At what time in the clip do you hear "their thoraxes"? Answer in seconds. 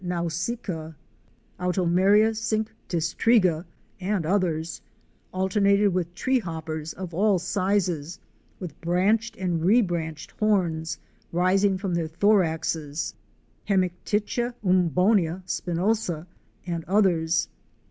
11.93-13.13